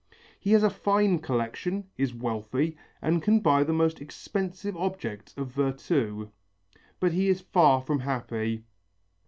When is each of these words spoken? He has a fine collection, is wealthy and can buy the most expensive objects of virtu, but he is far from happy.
He 0.39 0.53
has 0.53 0.63
a 0.63 0.71
fine 0.71 1.19
collection, 1.19 1.87
is 1.95 2.11
wealthy 2.15 2.75
and 3.03 3.21
can 3.21 3.39
buy 3.39 3.63
the 3.63 3.71
most 3.71 4.01
expensive 4.01 4.75
objects 4.75 5.31
of 5.37 5.49
virtu, 5.51 6.29
but 6.99 7.11
he 7.11 7.29
is 7.29 7.41
far 7.41 7.81
from 7.83 7.99
happy. 7.99 8.63